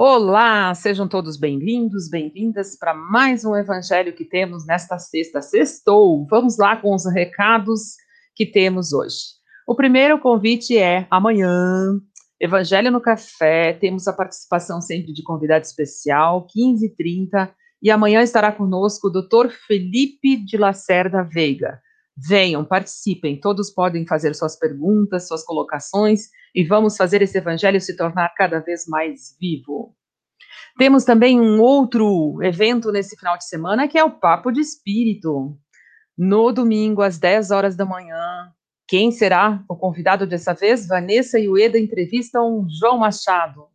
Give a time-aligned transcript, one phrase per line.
[0.00, 5.42] Olá, sejam todos bem-vindos, bem-vindas para mais um evangelho que temos nesta sexta.
[5.42, 6.24] Sextou.
[6.30, 7.96] Vamos lá com os recados
[8.32, 9.16] que temos hoje.
[9.66, 12.00] O primeiro convite é amanhã,
[12.38, 13.72] Evangelho no Café.
[13.72, 17.50] Temos a participação sempre de convidado especial, 15h30.
[17.82, 19.50] E amanhã estará conosco o Dr.
[19.66, 21.80] Felipe de Lacerda Veiga.
[22.20, 26.22] Venham, participem, todos podem fazer suas perguntas, suas colocações
[26.52, 29.94] e vamos fazer esse evangelho se tornar cada vez mais vivo.
[30.76, 35.56] Temos também um outro evento nesse final de semana, que é o Papo de Espírito.
[36.16, 38.52] No domingo, às 10 horas da manhã.
[38.88, 40.88] Quem será o convidado dessa vez?
[40.88, 43.66] Vanessa e Ueda entrevistam João Machado.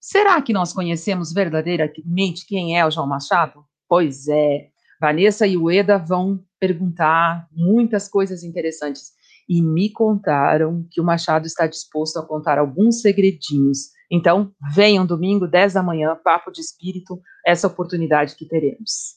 [0.00, 3.64] Será que nós conhecemos verdadeiramente quem é o João Machado?
[3.88, 4.68] Pois é,
[5.00, 9.12] Vanessa e Ueda vão perguntar muitas coisas interessantes
[9.48, 13.90] e me contaram que o Machado está disposto a contar alguns segredinhos.
[14.10, 19.16] Então, venham domingo, 10 da manhã, Papo de Espírito, essa oportunidade que teremos.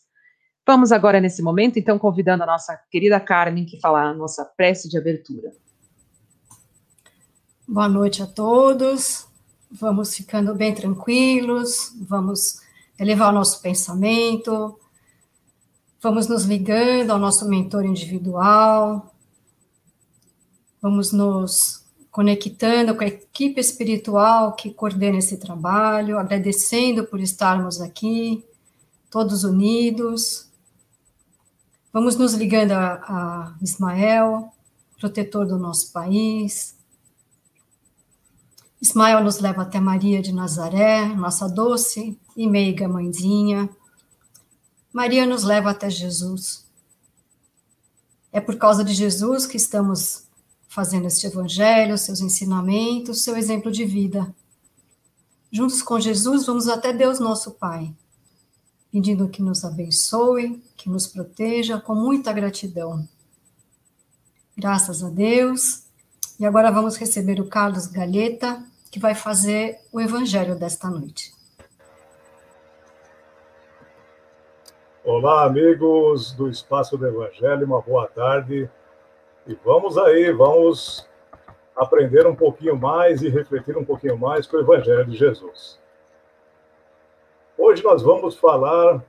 [0.68, 4.88] Vamos agora, nesse momento, então, convidando a nossa querida Carmen, que fala a nossa prece
[4.88, 5.52] de abertura.
[7.68, 9.28] Boa noite a todos.
[9.72, 12.60] Vamos ficando bem tranquilos, vamos
[13.00, 14.80] elevar o nosso pensamento,
[16.02, 19.14] vamos nos ligando ao nosso mentor individual,
[20.82, 28.46] Vamos nos conectando com a equipe espiritual que coordena esse trabalho, agradecendo por estarmos aqui,
[29.10, 30.50] todos unidos.
[31.92, 34.54] Vamos nos ligando a, a Ismael,
[34.98, 36.78] protetor do nosso país.
[38.82, 43.70] Ismael nos leva até Maria de Nazaré, nossa doce e meiga mãezinha.
[44.92, 46.66] Maria nos leva até Jesus.
[48.32, 50.24] É por causa de Jesus que estamos
[50.68, 54.34] fazendo este evangelho, seus ensinamentos, seu exemplo de vida.
[55.52, 57.94] Juntos com Jesus, vamos até Deus nosso Pai,
[58.92, 63.08] pedindo que nos abençoe, que nos proteja com muita gratidão.
[64.56, 65.84] Graças a Deus.
[66.40, 71.34] E agora vamos receber o Carlos Galheta, que vai fazer o evangelho desta noite.
[75.12, 78.70] Olá, amigos do Espaço do Evangelho, uma boa tarde.
[79.48, 81.10] E vamos aí, vamos
[81.76, 85.80] aprender um pouquinho mais e refletir um pouquinho mais com o Evangelho de Jesus.
[87.58, 89.04] Hoje nós vamos falar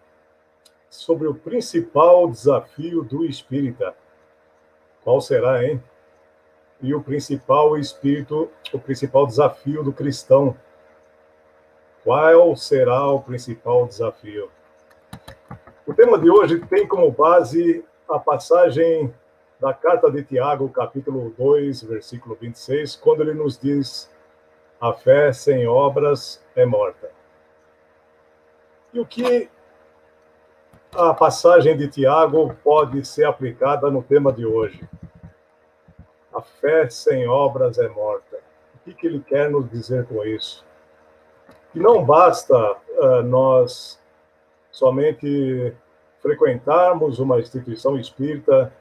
[0.88, 3.94] sobre o principal desafio do espírita.
[5.04, 5.84] Qual será, hein?
[6.80, 10.56] E o principal espírito, o principal desafio do cristão.
[12.02, 14.50] Qual será o principal desafio?
[15.90, 19.12] O tema de hoje tem como base a passagem
[19.58, 24.08] da carta de Tiago, capítulo 2, versículo 26, quando ele nos diz:
[24.80, 27.10] a fé sem obras é morta.
[28.94, 29.50] E o que
[30.94, 34.88] a passagem de Tiago pode ser aplicada no tema de hoje?
[36.32, 38.38] A fé sem obras é morta.
[38.76, 40.64] O que, ele quer nos dizer com isso?
[41.72, 44.00] Que não basta uh, nós
[44.70, 45.74] somente
[46.22, 48.72] frequentarmos uma instituição espírita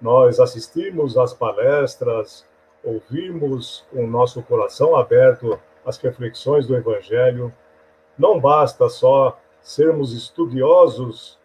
[0.00, 2.46] nós assistimos às palestras,
[2.82, 7.52] ouvimos com nosso coração aberto as reflexões do Evangelho.
[8.18, 11.38] Não basta só sermos estudiosos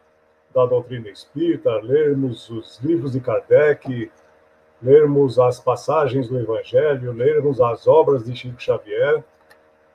[0.54, 4.10] da doutrina espírita, lermos os livros de Kardec,
[4.82, 9.22] lermos as passagens do Evangelho, lermos as obras de Chico Xavier,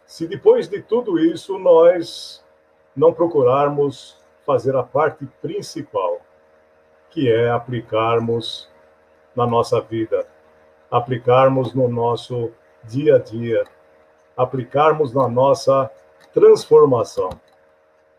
[0.04, 2.44] se depois de tudo isso nós
[2.94, 4.19] não procurarmos
[4.50, 6.20] fazer a parte principal,
[7.08, 8.68] que é aplicarmos
[9.34, 10.26] na nossa vida,
[10.90, 12.50] aplicarmos no nosso
[12.82, 13.62] dia a dia,
[14.36, 15.88] aplicarmos na nossa
[16.34, 17.30] transformação.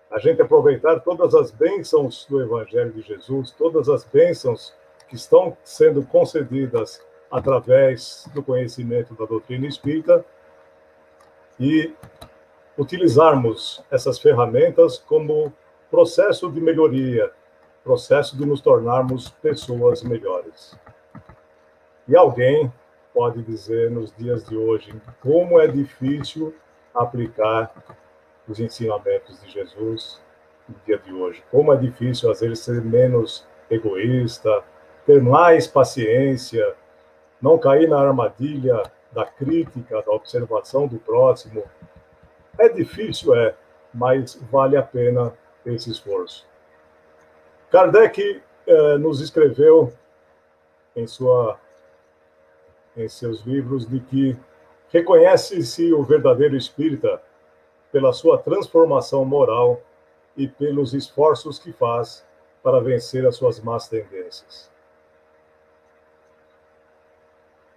[0.09, 4.74] A gente aproveitar todas as bênçãos do Evangelho de Jesus, todas as bênçãos
[5.09, 10.24] que estão sendo concedidas através do conhecimento da doutrina espírita
[11.59, 11.94] e
[12.78, 15.52] utilizarmos essas ferramentas como
[15.91, 17.29] processo de melhoria,
[17.84, 20.76] processo de nos tornarmos pessoas melhores.
[22.08, 22.72] E alguém
[23.14, 26.55] pode dizer nos dias de hoje como é difícil
[26.96, 27.72] aplicar
[28.47, 30.22] os ensinamentos de Jesus
[30.67, 31.43] no dia de hoje.
[31.52, 34.64] Como é difícil, às vezes, ser menos egoísta,
[35.05, 36.76] ter mais paciência,
[37.41, 41.64] não cair na armadilha da crítica, da observação do próximo.
[42.58, 43.55] É difícil, é,
[43.94, 45.34] mas vale a pena
[45.66, 46.46] esse esforço.
[47.69, 49.93] Kardec eh, nos escreveu
[50.96, 51.59] em, sua,
[52.96, 54.37] em seus livros de que
[54.90, 57.22] reconhece-se o verdadeiro espírita
[57.91, 59.81] pela sua transformação moral
[60.35, 62.25] e pelos esforços que faz
[62.63, 64.69] para vencer as suas más tendências.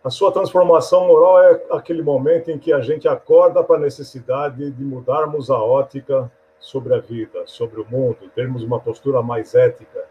[0.03, 4.71] A sua transformação moral é aquele momento em que a gente acorda para a necessidade
[4.71, 10.05] de mudarmos a ótica sobre a vida, sobre o mundo, termos uma postura mais ética,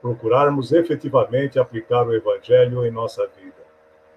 [0.00, 3.60] procurarmos efetivamente aplicar o evangelho em nossa vida.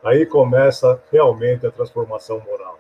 [0.04, 2.80] Aí começa realmente a transformação moral.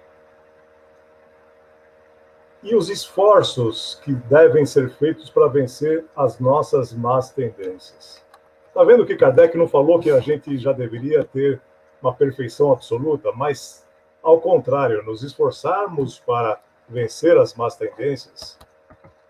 [2.61, 8.23] E os esforços que devem ser feitos para vencer as nossas más tendências.
[8.67, 11.61] Está vendo que Kardec não falou que a gente já deveria ter
[12.01, 13.85] uma perfeição absoluta, mas,
[14.21, 18.57] ao contrário, nos esforçarmos para vencer as más tendências,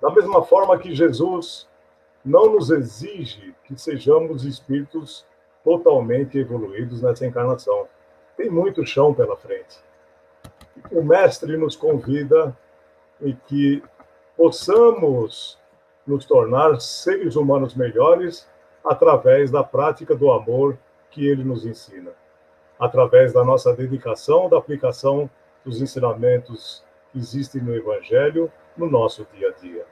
[0.04, 1.66] da mesma forma que Jesus
[2.26, 5.26] não nos exige que sejamos espíritos
[5.64, 7.88] totalmente evoluídos nessa encarnação.
[8.36, 9.80] Tem muito chão pela frente.
[10.92, 12.54] O Mestre nos convida
[13.22, 13.82] e que
[14.36, 15.58] possamos
[16.06, 18.46] nos tornar seres humanos melhores
[18.84, 20.78] através da prática do amor
[21.12, 22.12] que ele nos ensina,
[22.78, 25.30] através da nossa dedicação, da aplicação
[25.64, 26.84] dos ensinamentos
[27.14, 29.86] que existem no Evangelho no nosso dia a dia.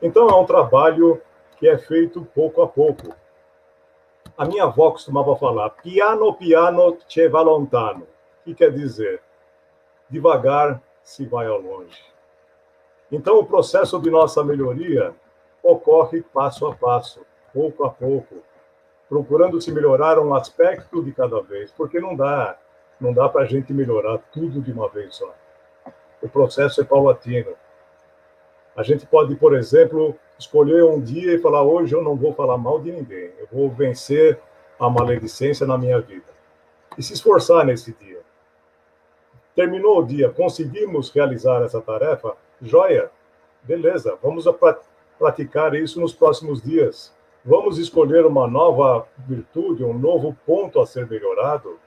[0.00, 1.20] Então, é um trabalho
[1.56, 3.14] que é feito pouco a pouco.
[4.36, 8.06] A minha avó costumava falar piano, piano, che va lontano,
[8.44, 9.20] que quer dizer
[10.08, 12.02] devagar se vai ao longe.
[13.10, 15.14] Então, o processo de nossa melhoria
[15.62, 18.36] ocorre passo a passo, pouco a pouco,
[19.08, 22.58] procurando se melhorar um aspecto de cada vez, porque não dá,
[23.00, 25.34] não dá para a gente melhorar tudo de uma vez só.
[26.20, 27.54] O processo é paulatino.
[28.78, 32.56] A gente pode, por exemplo, escolher um dia e falar: hoje eu não vou falar
[32.56, 34.38] mal de ninguém, eu vou vencer
[34.78, 36.28] a maledicência na minha vida.
[36.96, 38.20] E se esforçar nesse dia.
[39.56, 43.10] Terminou o dia, conseguimos realizar essa tarefa, Joia,
[43.64, 44.44] beleza, vamos
[45.18, 47.12] praticar isso nos próximos dias.
[47.44, 51.80] Vamos escolher uma nova virtude, um novo ponto a ser melhorado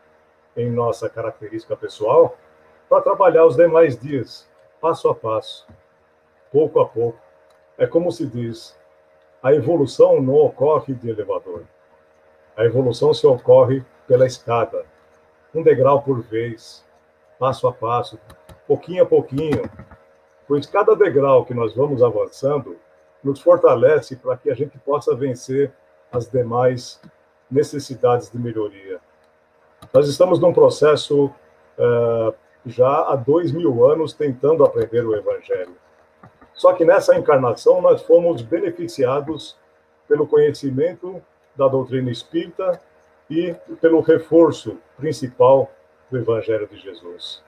[0.57, 2.37] em nossa característica pessoal
[2.89, 4.49] para trabalhar os demais dias,
[4.81, 5.65] passo a passo,
[6.51, 7.19] pouco a pouco.
[7.77, 8.77] É como se diz,
[9.41, 11.63] a evolução não ocorre de elevador.
[12.55, 14.85] A evolução se ocorre pela escada,
[15.55, 16.85] um degrau por vez,
[17.39, 18.19] passo a passo,
[18.67, 19.63] pouquinho a pouquinho,
[20.47, 22.77] pois cada degrau que nós vamos avançando
[23.23, 25.71] nos fortalece para que a gente possa vencer
[26.11, 27.01] as demais
[27.49, 28.99] necessidades de melhoria.
[29.93, 32.33] Nós estamos num processo uh,
[32.65, 35.75] já há dois mil anos tentando aprender o Evangelho.
[36.61, 39.57] Só que nessa encarnação nós fomos beneficiados
[40.07, 41.19] pelo conhecimento
[41.55, 42.79] da doutrina espírita
[43.27, 45.71] e pelo reforço principal
[46.11, 47.43] do Evangelho de Jesus.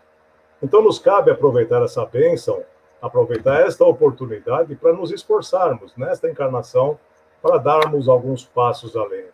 [0.63, 2.63] Então nos cabe aproveitar essa bênção
[3.00, 6.98] aproveitar esta oportunidade para nos esforçarmos nesta encarnação
[7.39, 9.25] para darmos alguns passos além.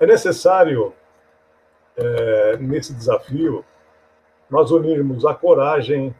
[0.00, 0.94] É necessário,
[1.94, 3.62] é, nesse desafio,
[4.48, 6.14] nós unirmos a coragem,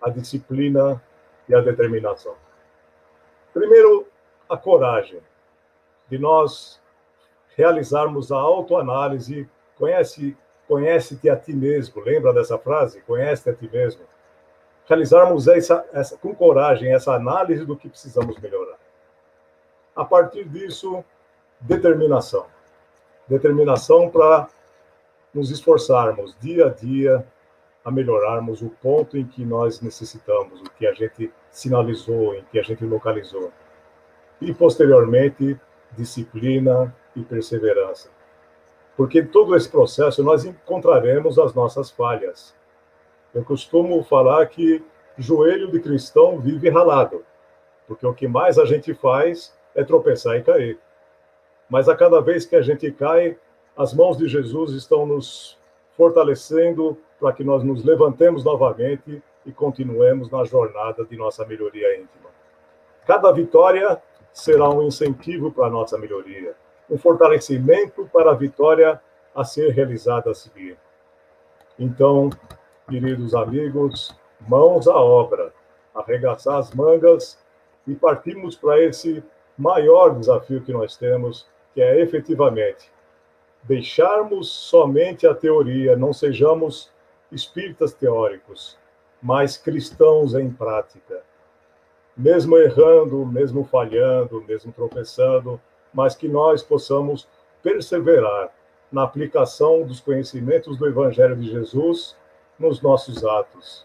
[0.00, 1.02] a disciplina
[1.50, 2.34] e a determinação.
[3.52, 4.06] Primeiro,
[4.48, 5.20] a coragem
[6.08, 6.80] de nós
[7.56, 9.48] realizarmos a autoanálise.
[9.76, 10.36] Conhece,
[10.66, 12.00] conhece-te a ti mesmo.
[12.02, 13.02] Lembra dessa frase?
[13.02, 14.02] Conhece-te a ti mesmo
[14.90, 18.76] realizarmos essa, essa, com coragem essa análise do que precisamos melhorar.
[19.94, 21.04] A partir disso,
[21.60, 22.46] determinação.
[23.28, 24.48] Determinação para
[25.32, 27.24] nos esforçarmos dia a dia
[27.84, 32.58] a melhorarmos o ponto em que nós necessitamos, o que a gente sinalizou, em que
[32.58, 33.50] a gente localizou.
[34.40, 35.58] E, posteriormente,
[35.96, 38.10] disciplina e perseverança.
[38.96, 42.54] Porque em todo esse processo nós encontraremos as nossas falhas,
[43.34, 44.84] eu costumo falar que
[45.16, 47.24] joelho de cristão vive ralado,
[47.86, 50.78] porque o que mais a gente faz é tropeçar e cair.
[51.68, 53.38] Mas a cada vez que a gente cai,
[53.76, 55.58] as mãos de Jesus estão nos
[55.96, 62.30] fortalecendo para que nós nos levantemos novamente e continuemos na jornada de nossa melhoria íntima.
[63.06, 66.54] Cada vitória será um incentivo para a nossa melhoria,
[66.88, 69.00] um fortalecimento para a vitória
[69.34, 70.76] a ser realizada a seguir.
[71.78, 72.30] Então,
[72.88, 74.16] queridos amigos,
[74.48, 75.52] mãos à obra,
[75.94, 77.38] arregaçar as mangas
[77.86, 79.22] e partimos para esse
[79.56, 82.90] maior desafio que nós temos, que é efetivamente
[83.62, 86.90] deixarmos somente a teoria, não sejamos
[87.32, 88.78] espíritas teóricos,
[89.22, 91.22] mas cristãos em prática.
[92.16, 95.60] Mesmo errando, mesmo falhando, mesmo tropeçando,
[95.92, 97.28] mas que nós possamos
[97.62, 98.50] perseverar
[98.90, 102.16] na aplicação dos conhecimentos do Evangelho de Jesus
[102.58, 103.84] nos nossos atos.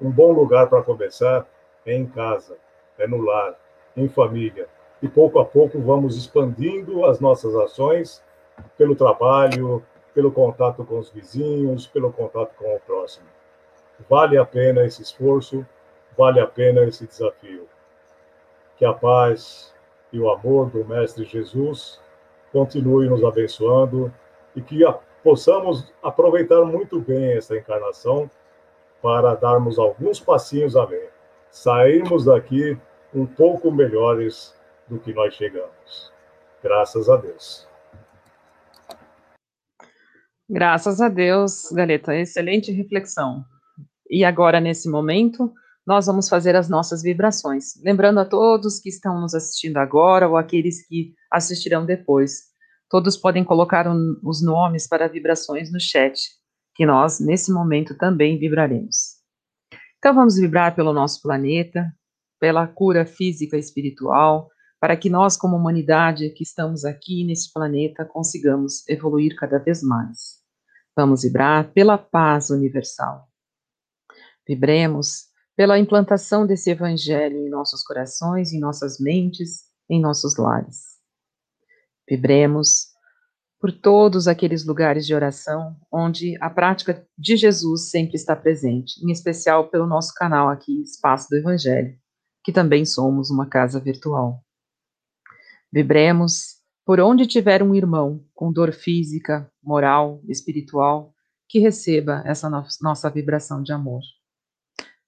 [0.00, 1.46] Um bom lugar para começar
[1.84, 2.56] é em casa,
[2.98, 3.54] é no lar,
[3.96, 4.68] em família.
[5.02, 8.22] E pouco a pouco vamos expandindo as nossas ações
[8.78, 9.82] pelo trabalho,
[10.14, 13.26] pelo contato com os vizinhos, pelo contato com o próximo.
[14.08, 15.66] Vale a pena esse esforço,
[16.16, 17.68] vale a pena esse desafio.
[18.76, 19.74] Que a paz
[20.12, 22.00] e o amor do Mestre Jesus
[22.52, 24.12] continue nos abençoando
[24.54, 24.92] e que a,
[25.22, 28.30] possamos aproveitar muito bem essa encarnação
[29.02, 31.08] para darmos alguns passinhos além,
[31.50, 32.78] sairmos daqui
[33.12, 34.54] um pouco melhores
[34.88, 36.12] do que nós chegamos.
[36.62, 37.73] Graças a Deus.
[40.48, 43.44] Graças a Deus, Galeta, excelente reflexão.
[44.10, 45.50] E agora, nesse momento,
[45.86, 47.80] nós vamos fazer as nossas vibrações.
[47.82, 52.42] Lembrando a todos que estão nos assistindo agora ou aqueles que assistirão depois,
[52.90, 56.20] todos podem colocar um, os nomes para vibrações no chat,
[56.74, 59.14] que nós, nesse momento, também vibraremos.
[59.98, 61.90] Então, vamos vibrar pelo nosso planeta,
[62.38, 64.50] pela cura física e espiritual,
[64.84, 70.42] para que nós, como humanidade que estamos aqui nesse planeta, consigamos evoluir cada vez mais.
[70.94, 73.26] Vamos vibrar pela paz universal.
[74.46, 75.22] Vibremos
[75.56, 80.98] pela implantação desse evangelho em nossos corações, em nossas mentes, em nossos lares.
[82.06, 82.88] Vibremos
[83.58, 89.10] por todos aqueles lugares de oração onde a prática de Jesus sempre está presente, em
[89.10, 91.96] especial pelo nosso canal aqui, Espaço do Evangelho,
[92.44, 94.43] que também somos uma casa virtual.
[95.74, 101.12] Vibremos por onde tiver um irmão com dor física, moral, espiritual,
[101.48, 104.00] que receba essa no nossa vibração de amor.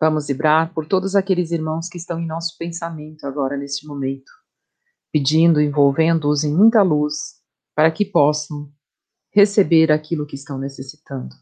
[0.01, 4.29] Vamos vibrar por todos aqueles irmãos que estão em nosso pensamento agora, neste momento,
[5.13, 7.15] pedindo, envolvendo-os em muita luz,
[7.73, 8.69] para que possam
[9.33, 11.37] receber aquilo que estão necessitando.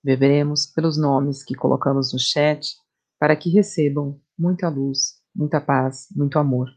[0.00, 2.76] Beberemos pelos nomes que colocamos no chat,
[3.18, 6.68] para que recebam muita luz, muita paz, muito amor.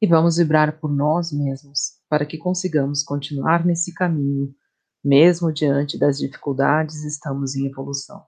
[0.00, 4.54] E vamos vibrar por nós mesmos, para que consigamos continuar nesse caminho,
[5.02, 8.24] mesmo diante das dificuldades, estamos em evolução.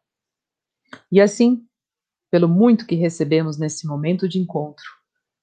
[1.13, 1.67] E assim,
[2.31, 4.85] pelo muito que recebemos nesse momento de encontro.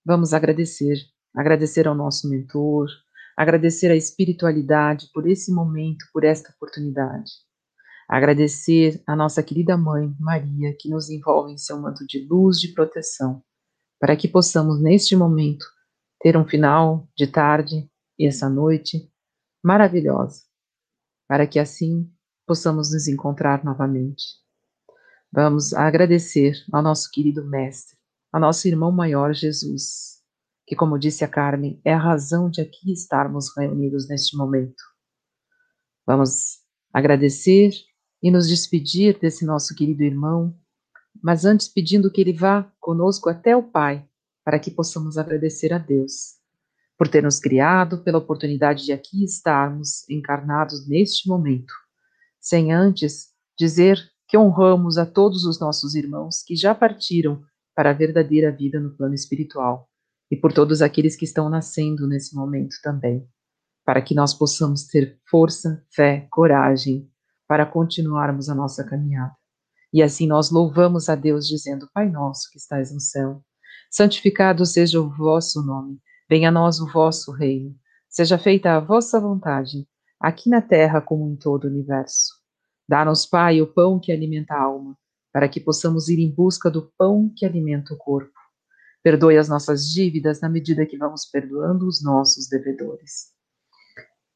[0.05, 0.97] Vamos agradecer,
[1.35, 2.87] agradecer ao nosso mentor,
[3.35, 7.31] agradecer à espiritualidade por esse momento, por esta oportunidade.
[8.07, 12.71] Agradecer à nossa querida mãe, Maria, que nos envolve em seu manto de luz, de
[12.71, 13.43] proteção,
[13.99, 15.65] para que possamos, neste momento,
[16.25, 19.07] ter um final de tarde e essa noite
[19.63, 20.41] maravilhosa,
[21.27, 22.11] para que assim
[22.47, 24.23] possamos nos encontrar novamente.
[25.31, 27.95] Vamos agradecer ao nosso querido Mestre,
[28.33, 30.19] ao nosso irmão maior Jesus,
[30.65, 34.83] que, como disse a Carmen, é a razão de aqui estarmos reunidos neste momento.
[36.07, 36.57] Vamos
[36.91, 37.69] agradecer
[38.23, 40.57] e nos despedir desse nosso querido irmão,
[41.21, 44.09] mas antes pedindo que ele vá conosco até o Pai,
[44.45, 46.35] para que possamos agradecer a Deus
[46.97, 51.73] por ter nos criado, pela oportunidade de aqui estarmos encarnados neste momento,
[52.39, 57.43] sem antes dizer que honramos a todos os nossos irmãos que já partiram
[57.75, 59.89] para a verdadeira vida no plano espiritual
[60.31, 63.27] e por todos aqueles que estão nascendo nesse momento também,
[63.83, 67.09] para que nós possamos ter força, fé, coragem
[67.47, 69.35] para continuarmos a nossa caminhada.
[69.93, 73.44] E assim nós louvamos a Deus dizendo: Pai nosso que estais no céu,
[73.95, 77.73] santificado seja o vosso nome, venha a nós o vosso reino,
[78.09, 79.87] seja feita a vossa vontade,
[80.19, 82.33] aqui na terra como em todo o universo.
[82.89, 84.97] Dá-nos, Pai, o pão que alimenta a alma,
[85.31, 88.33] para que possamos ir em busca do pão que alimenta o corpo.
[89.01, 93.31] Perdoe as nossas dívidas na medida que vamos perdoando os nossos devedores.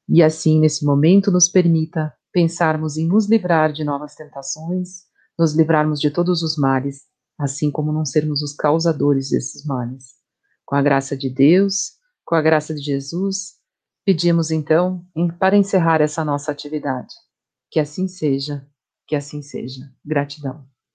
[0.07, 5.01] E assim, nesse momento, nos permita pensarmos em nos livrar de novas tentações,
[5.37, 7.08] nos livrarmos de todos os males,
[7.39, 10.15] assim como não sermos os causadores desses males.
[10.65, 11.93] Com a graça de Deus,
[12.25, 13.53] com a graça de Jesus,
[14.05, 15.05] pedimos então
[15.39, 17.13] para encerrar essa nossa atividade
[17.69, 18.67] que assim seja,
[19.07, 19.91] que assim seja.
[20.03, 20.67] Gratidão.